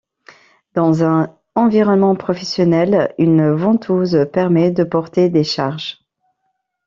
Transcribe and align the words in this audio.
Dans 0.73 1.03
un 1.03 1.29
environnement 1.53 2.15
professionnel, 2.15 3.13
une 3.19 3.51
ventouse 3.53 4.25
permet 4.33 4.71
de 4.71 4.83
porter 4.83 5.29
des 5.29 5.43
charges. 5.43 5.99